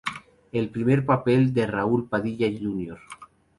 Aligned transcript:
El 0.51 0.69
primer 0.69 1.05
papel 1.05 1.53
de 1.53 1.67
Raúl 1.67 2.09
Padilla 2.09 2.47
Jr. 2.49 2.97